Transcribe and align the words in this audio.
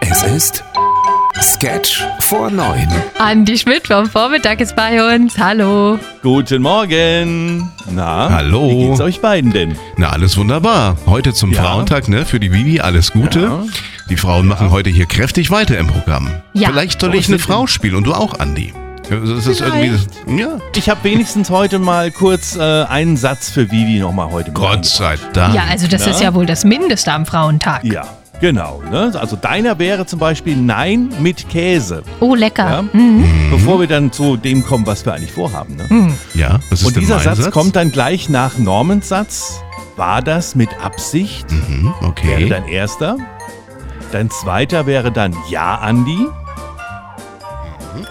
Es 0.00 0.22
ist 0.22 0.64
Sketch 1.40 2.04
vor 2.20 2.50
neun. 2.50 2.88
Andi 3.18 3.56
Schmidt 3.58 3.86
vom 3.86 4.06
Vormittag 4.06 4.60
ist 4.60 4.74
bei 4.76 5.14
uns. 5.14 5.38
Hallo. 5.38 5.98
Guten 6.22 6.62
Morgen. 6.62 7.70
Na, 7.90 8.28
Hallo. 8.30 8.68
Wie 8.68 8.86
geht's 8.88 9.00
euch 9.00 9.20
beiden 9.20 9.52
denn? 9.52 9.76
Na, 9.96 10.10
alles 10.10 10.36
wunderbar. 10.36 10.96
Heute 11.06 11.32
zum 11.32 11.52
Ja. 11.52 11.62
Frauentag, 11.62 12.08
ne? 12.08 12.24
Für 12.24 12.40
die 12.40 12.52
Vivi 12.52 12.80
alles 12.80 13.12
Gute. 13.12 13.40
Ja. 13.40 13.62
Die 14.08 14.16
Frauen 14.16 14.46
machen 14.46 14.70
heute 14.70 14.90
hier 14.90 15.06
kräftig 15.06 15.50
weiter 15.50 15.78
im 15.78 15.86
Programm. 15.86 16.30
Ja. 16.52 16.68
Vielleicht 16.68 17.00
soll 17.00 17.14
ich 17.14 17.28
eine 17.28 17.38
Frau 17.38 17.66
spielen 17.66 17.94
und 17.94 18.04
du 18.04 18.12
auch, 18.12 18.38
Andi. 18.40 18.72
Das 19.08 19.46
ist 19.46 19.60
irgendwie. 19.60 19.98
Ja. 20.40 20.58
Ich 20.76 20.88
habe 20.88 21.02
wenigstens 21.02 21.50
heute 21.50 21.78
mal 21.80 22.10
kurz 22.12 22.56
äh, 22.56 22.60
einen 22.84 23.16
Satz 23.16 23.50
für 23.50 23.70
Vivi 23.70 23.98
nochmal 23.98 24.30
heute 24.30 24.52
Gott 24.52 24.80
mitgebracht. 24.80 24.84
sei 24.84 25.32
Dank. 25.32 25.54
Ja, 25.54 25.64
also 25.68 25.88
das 25.88 26.04
Na? 26.04 26.12
ist 26.12 26.20
ja 26.20 26.32
wohl 26.34 26.46
das 26.46 26.64
Mindeste 26.64 27.12
am 27.12 27.26
Frauentag. 27.26 27.82
Ja, 27.84 28.04
genau. 28.40 28.82
Ne? 28.90 29.12
Also 29.18 29.36
deiner 29.36 29.78
wäre 29.78 30.06
zum 30.06 30.18
Beispiel 30.18 30.56
Nein 30.56 31.10
mit 31.20 31.48
Käse. 31.48 32.02
Oh, 32.20 32.34
lecker. 32.34 32.68
Ja? 32.68 32.82
Mhm. 32.82 33.24
Bevor 33.50 33.80
wir 33.80 33.86
dann 33.86 34.12
zu 34.12 34.36
dem 34.36 34.64
kommen, 34.64 34.86
was 34.86 35.04
wir 35.04 35.14
eigentlich 35.14 35.32
vorhaben. 35.32 35.76
Ne? 35.76 36.14
Ja, 36.34 36.60
was 36.70 36.80
ist 36.80 36.86
Und 36.86 36.96
denn 36.96 37.00
dieser 37.00 37.16
mein 37.16 37.36
Satz, 37.36 37.50
kommt 37.50 37.76
dann 37.76 37.92
gleich 37.92 38.28
nach 38.28 38.58
Normans 38.58 39.08
Satz. 39.08 39.60
War 39.96 40.22
das 40.22 40.54
mit 40.54 40.70
Absicht? 40.82 41.50
Mhm, 41.50 41.92
Wäre 42.00 42.06
okay. 42.10 42.48
dein 42.48 42.66
erster. 42.68 43.16
Dein 44.12 44.30
zweiter 44.30 44.86
wäre 44.86 45.12
dann 45.12 45.36
Ja, 45.50 45.76
Andi. 45.76 46.18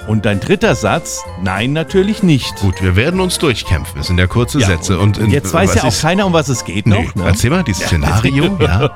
Und 0.07 0.25
dein 0.25 0.39
dritter 0.39 0.75
Satz, 0.75 1.21
nein, 1.43 1.73
natürlich 1.73 2.23
nicht. 2.23 2.55
Gut, 2.57 2.81
wir 2.81 2.95
werden 2.95 3.19
uns 3.19 3.37
durchkämpfen. 3.37 4.01
Es 4.01 4.07
sind 4.07 4.17
ja 4.19 4.27
kurze 4.27 4.59
Ja, 4.59 4.67
Sätze. 4.67 4.99
Und, 4.99 5.17
in- 5.17 5.29
Jetzt 5.31 5.53
weiß 5.53 5.75
ja 5.75 5.83
auch 5.83 5.87
ist- 5.89 6.01
keiner, 6.01 6.25
um 6.25 6.33
was 6.33 6.49
es 6.49 6.65
geht 6.65 6.85
Nee, 6.87 7.03
noch. 7.05 7.15
Ne? 7.15 7.23
Erzähl 7.27 7.49
mal, 7.49 7.63
dieses 7.63 7.85
Szenario. 7.85 8.57
ja. 8.61 8.89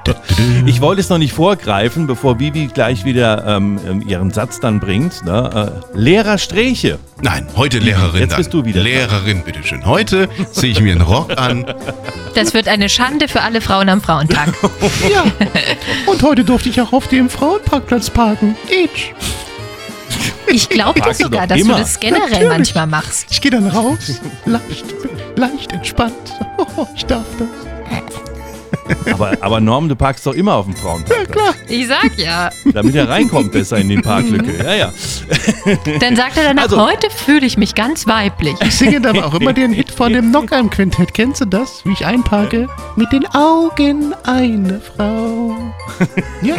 Ich 0.65 0.81
wollte 0.81 1.01
es 1.01 1.09
noch 1.09 1.17
nicht 1.17 1.33
vorgreifen, 1.33 2.07
bevor 2.07 2.39
Vivi 2.39 2.67
gleich 2.67 3.05
wieder 3.05 3.45
ähm, 3.47 4.03
ihren 4.07 4.31
Satz 4.31 4.59
dann 4.59 4.79
bringt. 4.79 5.23
Ne? 5.25 5.71
Äh, 5.93 5.97
Lehrer 5.97 6.37
Sträche. 6.37 6.99
Nein, 7.21 7.47
heute 7.55 7.79
Lehrerin. 7.79 8.21
Jetzt 8.21 8.31
dann. 8.31 8.37
bist 8.37 8.53
du 8.53 8.65
wieder 8.65 8.81
dran. 8.81 8.91
Lehrerin, 8.91 9.43
bitteschön. 9.43 9.85
Heute 9.85 10.27
ziehe 10.51 10.71
ich 10.71 10.81
mir 10.81 10.91
einen 10.93 11.01
Rock 11.01 11.37
an. 11.37 11.65
Das 12.35 12.53
wird 12.53 12.67
eine 12.67 12.89
Schande 12.89 13.27
für 13.27 13.41
alle 13.41 13.61
Frauen 13.61 13.87
am 13.89 14.01
Frauentag. 14.01 14.49
Ja. 15.11 15.23
Und 16.11 16.21
heute 16.23 16.43
durfte 16.43 16.69
ich 16.69 16.81
auch 16.81 16.91
auf 16.93 17.07
dem 17.07 17.29
Frauenparkplatz 17.29 18.09
parken. 18.09 18.55
Itch. 18.69 19.13
Ich 20.47 20.69
glaube 20.69 21.01
du 21.01 21.13
sogar, 21.13 21.47
dass 21.47 21.59
immer. 21.59 21.75
du 21.75 21.79
das 21.81 21.99
generell 21.99 22.29
Natürlich. 22.29 22.49
manchmal 22.49 22.87
machst. 22.87 23.27
Ich 23.31 23.41
gehe 23.41 23.51
dann 23.51 23.67
raus, 23.67 24.19
leicht, 24.45 24.85
leicht 25.35 25.71
entspannt. 25.71 26.13
Ich 26.95 27.05
darf 27.05 27.25
das. 27.37 28.92
Aber, 29.11 29.33
aber 29.41 29.59
Norm, 29.59 29.89
du 29.89 29.95
parkst 29.95 30.25
doch 30.25 30.33
immer 30.33 30.53
auf 30.55 30.65
dem 30.65 30.75
Frauenpark, 30.75 31.31
Klar. 31.31 31.53
Ich 31.67 31.87
sag 31.87 32.17
ja. 32.17 32.49
damit 32.73 32.95
er 32.95 33.09
reinkommt 33.09 33.51
besser 33.51 33.77
in 33.77 33.89
die 33.89 33.97
Parklücke. 33.97 34.63
Ja, 34.63 34.73
ja. 34.75 34.93
Dann 35.99 36.15
sagt 36.15 36.37
er 36.37 36.43
danach, 36.45 36.63
Also- 36.63 36.81
heute 36.85 37.09
fühle 37.09 37.45
ich 37.45 37.57
mich 37.57 37.75
ganz 37.75 38.07
weiblich. 38.07 38.55
Ich 38.61 38.75
singe 38.75 39.01
dann 39.01 39.19
auch 39.21 39.33
immer 39.33 39.53
den 39.53 39.73
Hit 39.73 39.91
von 39.91 40.13
dem 40.13 40.29
Knockheim-Quintett. 40.29 41.13
Kennst 41.13 41.41
du 41.41 41.45
das? 41.45 41.83
Wie 41.85 41.91
ich 41.93 42.05
einparke? 42.05 42.67
Mit 42.95 43.11
den 43.11 43.25
Augen 43.33 44.13
eine 44.23 44.79
Frau. 44.79 45.55
Ja. 46.41 46.55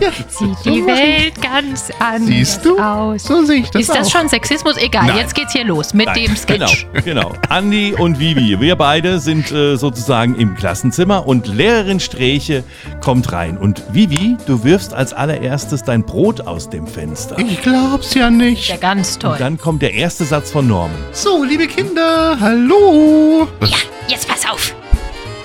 ja. 0.00 0.10
Sieht 0.28 0.56
die 0.64 0.86
Welt 0.86 1.40
ganz 1.40 1.90
anders 1.98 2.26
Siehst 2.28 2.64
du? 2.64 2.78
aus. 2.78 3.24
So 3.24 3.44
sehe 3.44 3.60
ich 3.60 3.70
das 3.70 3.82
Ist 3.82 3.90
das 3.94 4.08
auch. 4.08 4.18
schon 4.20 4.28
Sexismus? 4.28 4.76
Egal, 4.76 5.06
Nein. 5.06 5.18
jetzt 5.18 5.34
geht's 5.34 5.52
hier 5.52 5.64
los 5.64 5.94
mit 5.94 6.08
dem 6.16 6.36
Sketch. 6.36 6.86
Genau, 7.04 7.28
genau. 7.28 7.32
Andi 7.48 7.94
und 7.96 8.18
Vivi, 8.18 8.58
wir 8.60 8.76
beide 8.76 9.18
sind 9.18 9.50
äh, 9.52 9.76
sozusagen 9.76 10.34
im 10.36 10.54
Klassenzimmer 10.56 11.26
und 11.26 11.31
Lehrerin 11.40 12.00
Sträche 12.00 12.64
kommt 13.00 13.32
rein. 13.32 13.56
Und 13.58 13.82
Vivi, 13.92 14.36
du 14.46 14.64
wirfst 14.64 14.92
als 14.94 15.12
allererstes 15.12 15.82
dein 15.82 16.04
Brot 16.04 16.42
aus 16.42 16.68
dem 16.70 16.86
Fenster. 16.86 17.38
Ich 17.38 17.60
glaub's 17.62 18.14
ja 18.14 18.30
nicht. 18.30 18.68
Ja, 18.68 18.76
ganz 18.76 19.18
toll. 19.18 19.32
Und 19.32 19.40
dann 19.40 19.58
kommt 19.58 19.82
der 19.82 19.94
erste 19.94 20.24
Satz 20.24 20.50
von 20.50 20.66
Norman. 20.68 20.96
So, 21.12 21.42
liebe 21.44 21.66
Kinder, 21.66 22.36
hallo. 22.40 23.48
Ja, 23.62 23.76
jetzt 24.08 24.28
pass 24.28 24.44
auf. 24.50 24.74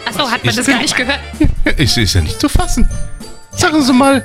Achso, 0.05 0.29
hat 0.29 0.43
man 0.43 0.55
das 0.55 0.65
denn- 0.65 0.73
gar 0.75 0.81
nicht 0.81 0.95
gehört? 0.95 1.19
Es 1.77 1.97
ist 1.97 2.13
ja 2.13 2.21
nicht 2.21 2.39
Zu 2.39 2.47
fassen. 2.49 2.87
Sagen 3.51 3.81
Sie 3.81 3.91
mal, 3.93 4.23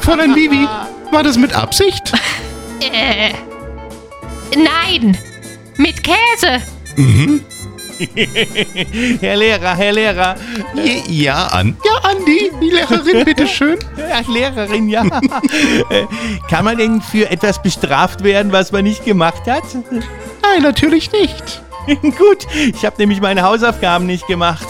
Fräulein 0.00 0.34
Vivi, 0.34 0.66
war 1.12 1.22
das 1.22 1.36
mit 1.36 1.52
Absicht? 1.54 2.12
Äh, 2.80 3.32
nein, 4.56 5.16
mit 5.76 6.02
Käse. 6.02 6.60
Herr 9.20 9.36
Lehrer, 9.36 9.76
Herr 9.76 9.92
Lehrer. 9.92 10.36
Ja, 11.08 11.46
an. 11.46 11.76
Ja, 11.84 12.10
Andi, 12.10 12.50
die 12.60 12.70
Lehrerin, 12.70 13.24
bitteschön. 13.24 13.78
Ach, 14.12 14.28
Lehrerin, 14.28 14.88
ja. 14.88 15.02
Äh, 15.90 16.06
Kann 16.48 16.64
man 16.64 16.78
denn 16.78 17.02
für 17.02 17.30
etwas 17.30 17.60
bestraft 17.60 18.22
werden, 18.24 18.52
was 18.52 18.72
man 18.72 18.84
nicht 18.84 19.04
gemacht 19.04 19.42
hat? 19.46 19.64
Nein, 19.90 20.62
natürlich 20.62 21.10
nicht. 21.12 21.62
Gut, 22.02 22.46
ich 22.52 22.84
habe 22.84 22.96
nämlich 22.98 23.20
meine 23.20 23.42
Hausaufgaben 23.42 24.06
nicht 24.06 24.26
gemacht. 24.26 24.66